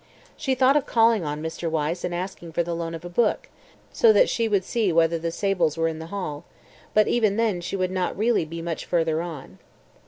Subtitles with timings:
[0.35, 1.69] She thought of calling on Mr.
[1.69, 3.49] Wyse and asking for the loan of a book,
[3.93, 6.43] so that she would see whether the sables were in the hall,
[6.95, 9.59] but even then she would not really be much further on.